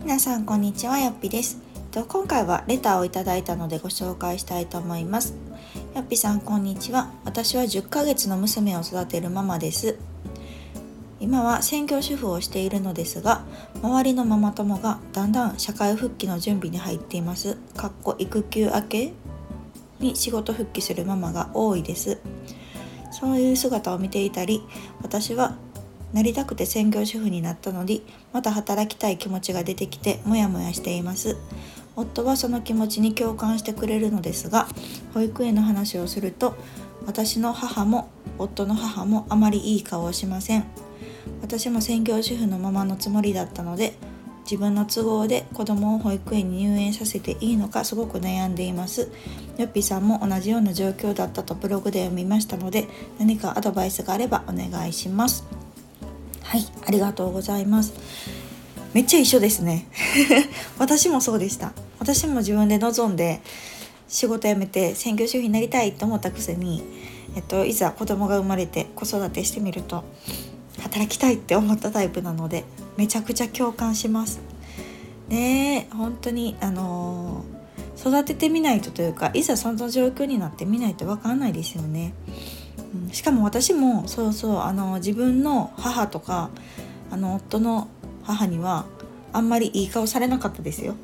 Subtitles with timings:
[0.00, 1.58] 皆さんこんにちはよっぴです。
[2.06, 5.34] 今回はレターをいただいたのでご紹介したいと思います。
[5.96, 7.10] よっぴさんこんにちは。
[7.24, 9.98] 私は10ヶ月の娘を育てるママです。
[11.18, 13.44] 今は専業主婦をしているのですが
[13.82, 17.56] 周りのママ友がだんだん社会復帰の準備に入っています。
[17.74, 19.12] かっこ育休明け
[19.98, 22.18] に仕事復帰するママが多いです。
[23.18, 24.62] そういう姿を見ていたり
[25.00, 25.56] 私は
[26.12, 28.02] なりたくて専業主婦になったのに
[28.34, 31.38] また働きたい気持ちが出てきてモヤモヤしています。
[31.96, 34.68] 夫はその気持ちに共感してくれるのですが
[35.14, 36.54] 保育園の話をすると
[37.06, 40.66] 私の母も夫の母もあまりいい顔をしません。
[41.40, 43.94] 私も専業主婦のままのつもりだったので
[44.46, 49.10] 自分の都合で子供を保育園に入園させていいのかすごく悩んでいます。
[49.58, 52.86] よっぴさんも同じような状況だったとブログで読みましたので
[53.18, 55.44] 何かアドバイスがあればお願いします。
[56.44, 57.92] はいありがとうございます。
[58.94, 59.88] めっちゃ一緒ですね。
[60.78, 61.72] 私もそうでした。
[61.98, 63.40] 私も自分で望んで
[64.06, 66.84] 仕事辞めて専業主婦になりたいと思ったくせに、
[67.34, 70.04] えっと、いざ子供が生まれて子育てしてみると
[70.78, 72.64] 働きたいって思ったタイプなので
[72.96, 74.40] めちゃくちゃ共感します。
[75.28, 82.14] ね本当にあのー、育ててみないとというかいざその状況になってみないと分かんないですよね、
[82.94, 86.50] うん、しかも私もそうそうあの自分の母とか
[87.10, 87.88] あの夫の
[88.22, 88.86] 母には
[89.32, 90.94] あんまりいい顔されなかったですよ。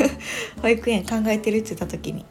[0.62, 2.24] 保育園考えてるって言った時に、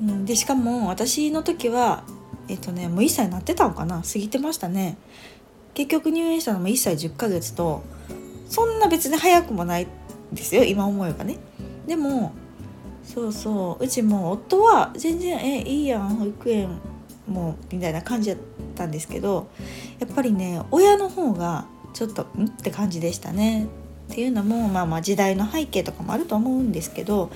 [0.00, 2.02] うん、でしかも私の時は
[2.48, 4.02] えっとねもう1歳なってたのかな？
[4.02, 4.96] 過ぎてましたね。
[5.76, 7.84] 結局入園したのも1歳10ヶ月と
[8.48, 9.86] そんな別に早くもない
[10.32, 11.36] ですよ今思えばね
[11.86, 12.32] でも
[13.04, 16.78] そうそううちも夫は全然「えいいやん保育園
[17.28, 18.38] も」みたいな感じだっ
[18.74, 19.48] たんですけど
[19.98, 23.66] やっぱりね親の方がちょっと「ん?」って感じでしたね。
[24.10, 27.30] っていうのもまあまあ時代の背景とかもあると思うんですけど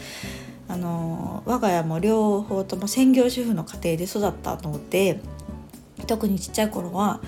[0.69, 5.21] あの我が家も両方とも専業主婦の家庭で育ったので
[6.07, 7.21] 特にちっちゃい頃は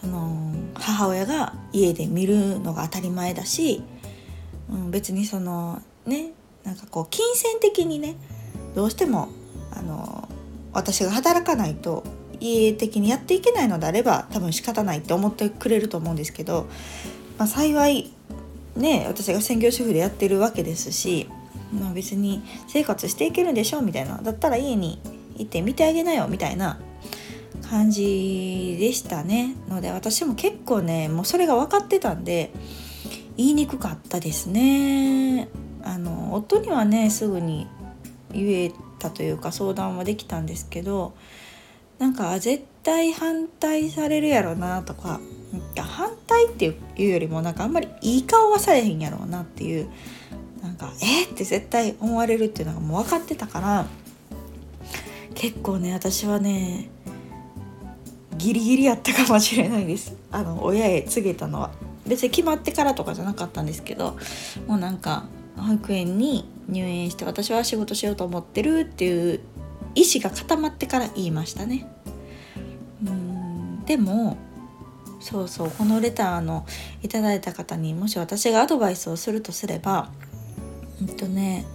[0.00, 3.82] その母親が家で見るのが当たり前だし、
[4.70, 6.32] うん、別にそのね
[6.64, 8.16] なんかこう金銭的にね
[8.74, 9.28] どうしても
[9.72, 10.28] あの
[10.72, 12.04] 私が働かないと
[12.40, 16.66] 家的にやっていけないのであれば多分仕方ないって思ってくれると思うんですけど、
[17.38, 18.12] まあ、幸い
[18.76, 21.28] ね私が専業主婦でやってるわけですし、
[21.72, 25.00] まあ、別に生活していけるんでしょうみたいなだったら家に
[25.36, 26.78] 行って見てあげなよみたいな
[27.70, 29.54] 感じでしたね。
[29.68, 32.50] ので私も結構ねもうそれが分かってたんで
[33.36, 35.48] 言いにくかったですね。
[35.84, 37.68] あの夫にはねすぐに
[38.32, 41.14] 言えたというか相談はできたんですけど
[42.00, 45.20] なんか絶対反対されるやろなとか
[45.76, 49.88] 反対っていうよりもなんかあんまりいい顔はされへんやろうなっていう
[50.60, 53.86] なんかえー、って絶対思われるっていうのがもう分かってたから
[55.34, 56.90] 結構ね私はね
[58.40, 60.14] ギリギリやったかもしれないです。
[60.32, 61.70] あの親へ告げたのは。
[62.06, 64.16] 別に決まってからとかじゃなかったんですけど
[64.66, 69.40] もうなんか保育園に入園して私は仕事しようと思ってるっていう
[69.94, 71.86] 意思が固まってから言いましたね。
[73.04, 74.36] うんでも
[75.20, 76.66] そうそうこのレターの
[77.02, 80.10] いただいた方にもし私がアドバイスをするとすれば
[81.00, 81.66] うんとね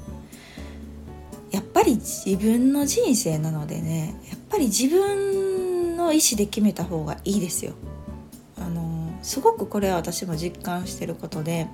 [1.51, 5.54] やっぱり自分の人生なのでねやっぱり自分
[6.05, 7.73] の意思で決めた方がいいですよ。
[8.57, 11.67] あのすごくこれは私も実感してることでやっ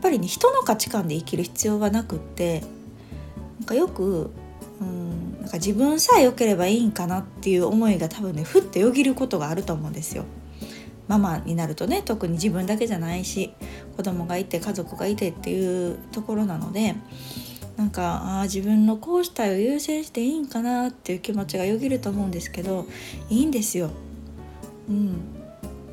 [0.00, 2.62] ぱりね人の価値観で生きる必要はなくって
[3.60, 4.30] なんかよく
[4.80, 10.24] うんなんか自分さえ良ければいいんかなっていう思いが多分ねふってよぎることがあると思うんですよ。
[11.06, 13.52] ママになるとね特に自分だけじゃないし
[13.96, 16.94] 子供がいて家族がいてっていうところなので
[17.76, 22.86] なんかあ自分のこうしたいを優先していいんかなっていう気持ちがよぎると思うんですけど
[23.28, 23.90] いいんですよ。
[24.88, 25.16] うん、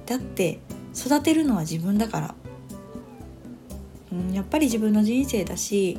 [0.05, 0.59] だって
[0.95, 2.35] 育てるのは自分だから、
[4.11, 5.97] うん、やっぱり自分の人生だし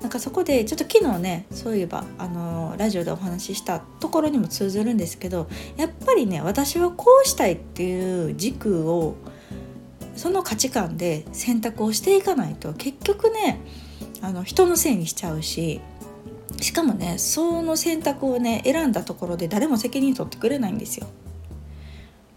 [0.00, 9.16] なんかそこでちょっと昨日ねそういえばあのラジオでお話ししたところにも通ずるんですけどやっぱりね私はこうしたいっていう軸を
[10.16, 13.60] その価値観で選択をしていかないと結局ね
[14.22, 15.80] あの人のせいにしちゃうし
[16.60, 21.06] しかもねその選択をね選んだところで誰も責任取ってくれないんですよ。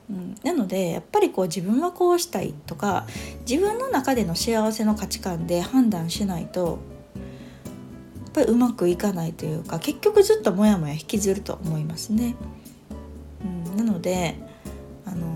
[0.10, 3.08] うん、なのでやっぱりこう自分はこうしたいとか
[3.50, 6.80] 自分の中での幸せの価値観で判断しないと
[7.16, 7.22] や
[8.30, 12.36] っぱりうまくいかないというか結局ずっとモヤモヤ引きずると思いますね。
[13.44, 14.36] うん、なので
[15.06, 15.28] あの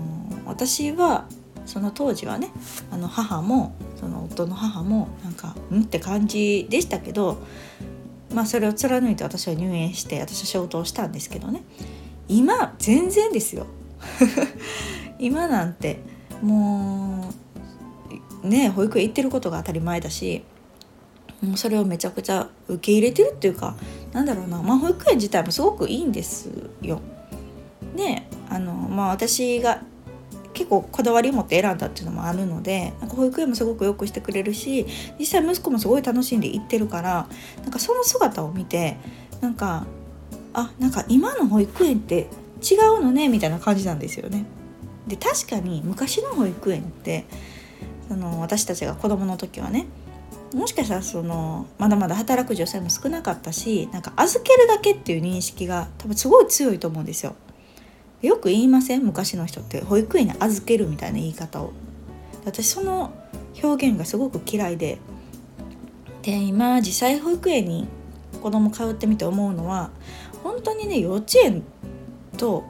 [0.46, 1.26] 私は
[1.66, 2.50] その当時はね
[2.90, 7.38] あの母もその夫の母もなんかんって感じでしたけど
[8.34, 11.62] まあそれを貫いて私は入園して私は仕事をしたんですけどね。
[12.28, 13.66] 今全然ですよ。
[15.18, 15.98] 今なんて
[16.40, 17.28] も
[18.42, 20.42] うね保育園行ってることが当たり前だし
[21.42, 23.74] もうそれをめちゃくちゃ受け入れてるっていうか
[24.12, 26.48] なんだろうな、まあ、保育園自体もすごくいいんです
[26.80, 27.00] よ。
[27.96, 29.82] であのまあ私が
[30.60, 34.86] 結構こだわりを持って選んだっていうのもあるのでなんか保育園もすごくよくしてくれるし
[35.18, 37.26] 実際息子もすごい楽しんで行ってるから
[37.62, 38.98] なんかその姿を見て
[39.40, 39.86] なんか
[40.52, 42.26] あなんか今の保育園って
[42.60, 44.44] 違うのねみたいな感じなんですよね。
[45.06, 47.24] で確かに昔の保育園って
[48.06, 49.86] その私たちが子供の時はね
[50.52, 57.34] もしかしたらそのまだまだ働く女性も少なかったしなんか預けるだけっていう認識が多分すごい強いと思うんですよ。
[58.22, 61.72] よく言いません昔の人って保育園に預けるみたいな言い方を。
[62.44, 63.12] 私その
[63.62, 64.98] 表現がすごく嫌いで。
[66.22, 67.88] で今実際保育園に
[68.42, 69.90] 子供通ってみて思うのは
[70.42, 71.62] 本当にね幼稚園
[72.36, 72.64] と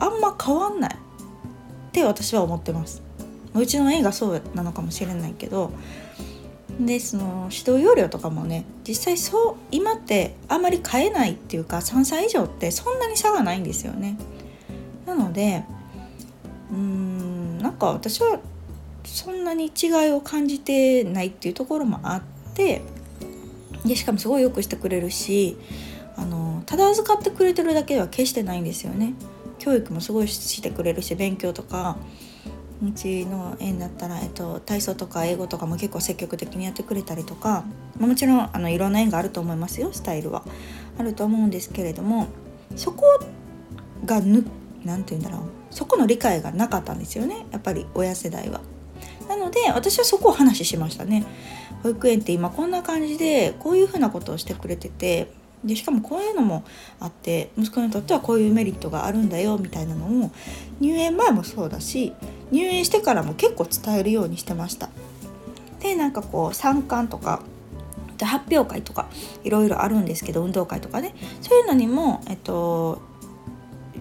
[0.00, 0.94] あんま変わんない。
[0.94, 0.96] っ
[1.92, 3.02] て私は思ってます。
[3.54, 5.70] うちの園がそうなのかもしれないけど。
[6.80, 14.18] でその指導要領とかもね実際そう今ってあんまり変えないっていうか3歳以上ってそんなに差がないんですよね。
[15.16, 15.64] ので
[16.70, 18.38] うーんなんか私は
[19.04, 22.22] そんなに違いを感じてないっていうところもあっ
[22.54, 22.82] て
[23.84, 25.56] でしかもすごいよくしてくれるし
[26.16, 29.14] あのただ預かってくれてるだけでは決してないんですよね。
[29.58, 31.96] 教育もすごいしてくれるし勉強とか
[32.84, 37.64] うちの園だったら、えっと、体操とか英語とかも結構積極的にやってくれたりとか、
[37.98, 40.42] ま、もちろんあのいろんな園があると思いますよスタイルは。
[40.98, 42.26] あると思うんですけれども
[42.74, 43.04] そこ
[44.04, 44.44] がぬ
[44.86, 45.40] 何て言うんだろう
[45.70, 48.60] そこの理解がなかったんですよねやっぱり親世代は。
[49.28, 51.24] なので私はそこを話しましたね。
[51.82, 55.30] 保育園って今こんな感じでこういうふうなことをしてくれてて
[55.64, 56.64] でしかもこういうのも
[57.00, 60.30] あって息子にとってはこういうメリットがあるんだよみたいなのを
[60.80, 62.12] 入園前もそうだし
[62.50, 64.88] 入園してからも結構伝えるようにしてました。
[65.80, 67.42] でなんかこう参観とか
[68.24, 69.08] 発表会とか
[69.44, 73.02] いろいろあるんですけど運動会とかねそういうのにも、えっと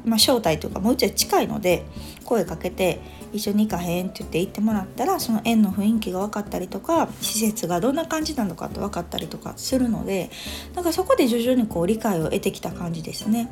[0.06, 1.84] まあ、招待というかもううちは近いので
[2.24, 3.00] 声かけて
[3.34, 10.30] 一緒に行かへんって言って行ってもらったらその園の雰囲気が分かったりとか施設がどんな感じなのかって分かったりとかするので
[10.74, 13.50] なんかそこで徐々にこう理解を得てきた感じですね。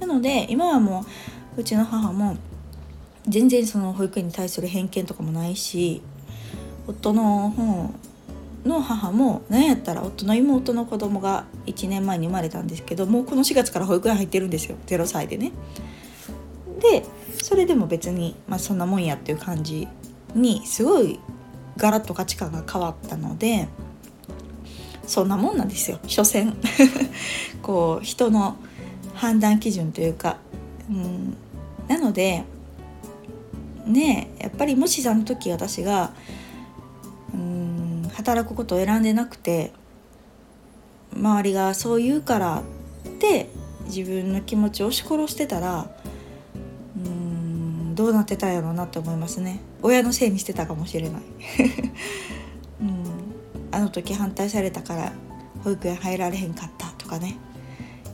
[0.00, 1.06] なので今はも
[1.56, 2.36] ううちの母も
[3.26, 6.02] 全然その保育園に対する偏見とかもないし
[6.86, 7.94] 夫の方
[8.66, 14.76] の母も何やったら夫の妹の子供が1年前に生まれたんですけどもうこの4月から保育園入ってるんですよ。
[14.86, 15.52] 0歳でね。
[16.80, 17.04] で
[17.42, 19.88] それでも別に、まあ、そんなもんやっていう感じ
[20.34, 21.18] にすごい
[21.76, 23.68] ガラッと価値観が変わったので
[25.06, 25.98] そんなもんなんですよ。
[26.06, 26.54] 所詮。
[27.62, 28.56] こう人の
[29.14, 30.38] 判断基準というか、
[30.90, 31.36] うん、
[31.88, 32.44] なので
[33.86, 36.12] ねやっぱりもしあの時私が
[38.26, 39.72] 働くことを選んでなくて
[41.14, 42.62] 周りがそう言うから
[43.08, 43.48] って
[43.84, 45.88] 自分の気持ちを押し殺してたら
[46.96, 49.60] うんどうなってたんやろうなって思いますね。
[49.80, 51.22] 親のせいにしてたかもしれない、
[52.82, 53.04] うん、
[53.70, 55.12] あの時反対されたから
[55.62, 57.36] 保育園入られへんかったとかね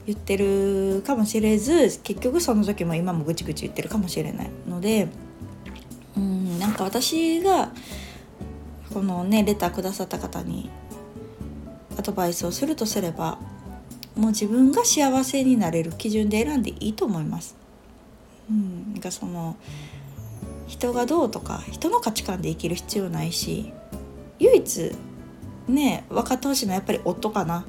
[0.07, 5.09] 言ってるかもしれず結局その時も今もぐちぐち言ってるかもしれないので
[6.17, 7.71] うんなんか私が
[8.93, 10.71] このねレターくださった方に
[11.99, 13.39] アドバイスをするとすれば
[14.17, 17.57] もう自分が幸せになれる基準で選んでいいと思います。
[18.51, 19.57] うん、がその
[20.67, 23.73] 人がどうとか人の価値観で生きる必要ないし
[24.39, 24.93] 唯一
[25.69, 27.65] ね分かってほしいのはやっぱり夫かな。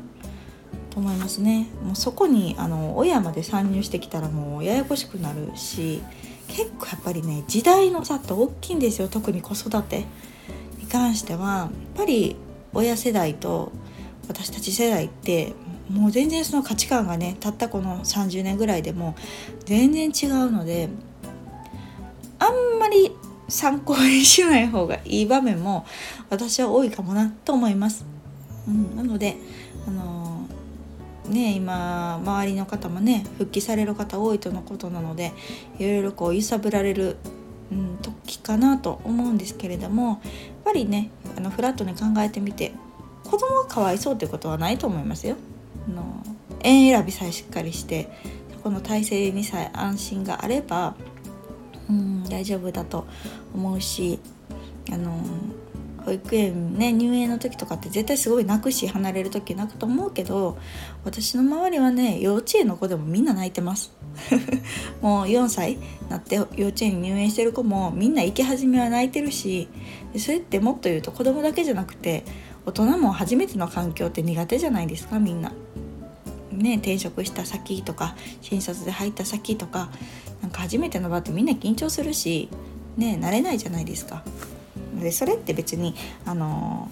[0.90, 1.68] と思いますね。
[1.84, 6.04] もうそこにあの親まで参入してきたらもうややこしくなるし
[6.48, 9.08] 結構やっぱりね時代の差って大きいんですよ。
[9.08, 10.06] 特に子育て。
[10.94, 12.36] 関してはやっぱり
[12.72, 13.72] 親世代と
[14.28, 15.54] 私たち世代って
[15.90, 19.16] もう全然その価値観がねたったこの30年ぐらいでも
[19.66, 20.90] 全然違うので
[22.38, 23.12] あんまり
[23.50, 25.86] 参考にしない方がいい場面も
[26.30, 28.06] 私は多いかもなと思います。
[28.68, 29.36] うん、なので
[29.88, 30.48] あの、
[31.28, 35.34] ね今周りの方もね復帰される方多いとのことなので
[35.80, 37.18] いろいろこう揺さぶられる、
[37.72, 40.22] うん、時かなと思うんですけれども
[40.64, 42.74] ぱりねあのフラットに考えてみて
[43.24, 45.36] 子供がかわいそうということはないと思いますよ。
[45.88, 46.24] あの
[46.62, 48.10] 園選びさえしっかりして
[48.64, 50.96] この体制にさえ安心があれば
[51.90, 53.06] うん大丈夫だと
[53.54, 54.20] 思うし
[54.92, 55.18] あの
[56.06, 60.58] 保育園ね入園の時とかって絶対すごい泣くし離れる時泣くと思うけど
[61.04, 63.92] 私の周りはね幼稚園の子でもみんな泣いてます
[65.02, 69.68] もう4歳になって幼稚園に入園してる子もみんな行き始めは泣いてるし
[70.18, 72.24] それってもっと言うと子供だけじゃなくて
[72.66, 75.52] 大人も初めての環境って苦手じゃないですかみんな。
[76.52, 79.90] ね、転職した先とか新卒で入った先とか
[80.42, 82.48] なんか初めての場ってみんな緊張するし、
[82.96, 84.24] ね、慣れないじゃないですか。
[85.00, 86.90] でそれって別にあの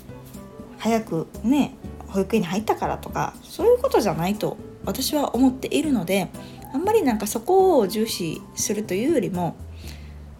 [0.79, 1.75] 早くね
[2.07, 6.29] 保育園に入ったからとかそういうことじゃないと私は思っているので
[6.73, 9.55] あんまりなんかそこを重視するというよりも、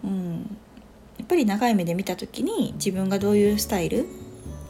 [0.04, 0.58] うん、
[1.18, 4.06] やっぱり長い目で見た時に自分がどういうスタイル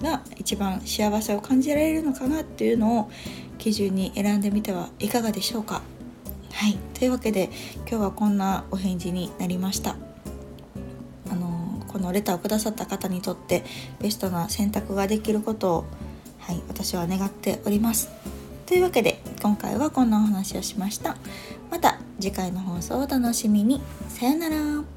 [0.02, 3.12] が一番幸せを感じられるのかなっていうのを
[3.58, 5.82] 基準に選んでみてはいかがでしょうか。
[6.54, 7.50] はいというわけで
[7.88, 9.96] 今日はこんなお返事になりました。
[11.92, 13.66] このレターをくださった方にとって
[14.00, 15.86] ベストな選択ができることを、
[16.40, 18.10] はい、私は願っております。
[18.66, 19.11] というわけで
[19.42, 21.18] 今回はこんなお話をしました。
[21.72, 23.82] また次回の放送をお楽しみに。
[24.08, 24.91] さようなら。